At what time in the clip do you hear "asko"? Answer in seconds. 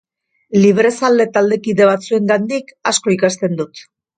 2.93-3.17